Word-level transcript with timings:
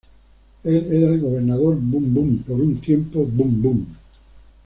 Él 0.63 0.87
era 0.91 1.13
el 1.13 1.19
gobernador 1.19 1.75
boom-boom 1.79 2.39
por 2.43 2.59
un 2.59 2.77
tiempo 2.81 3.19
boom-boom:. 3.23 3.85